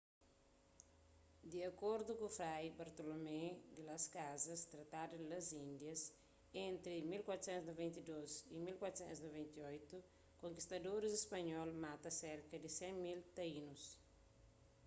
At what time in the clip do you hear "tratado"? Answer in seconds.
4.73-5.13